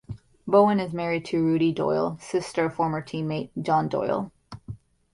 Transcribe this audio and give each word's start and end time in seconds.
Bowen 0.47 0.79
is 0.79 0.93
married 0.93 1.25
to 1.25 1.37
Rudie 1.43 1.73
Doyle, 1.75 2.17
sister 2.19 2.65
of 2.65 2.73
former 2.73 3.03
team 3.03 3.27
mate 3.27 3.51
John 3.61 3.87
Doyle. 3.87 4.31